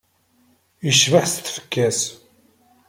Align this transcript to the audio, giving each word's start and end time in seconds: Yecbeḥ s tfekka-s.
Yecbeḥ 0.85 1.25
s 1.27 1.35
tfekka-s. 1.37 1.99